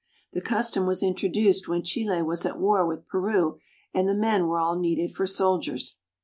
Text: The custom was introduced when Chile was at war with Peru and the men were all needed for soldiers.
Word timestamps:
The 0.33 0.41
custom 0.41 0.87
was 0.87 1.03
introduced 1.03 1.67
when 1.67 1.83
Chile 1.83 2.23
was 2.23 2.43
at 2.43 2.57
war 2.59 2.83
with 2.87 3.05
Peru 3.05 3.59
and 3.93 4.09
the 4.09 4.15
men 4.15 4.47
were 4.47 4.57
all 4.57 4.75
needed 4.79 5.11
for 5.11 5.27
soldiers. 5.27 5.97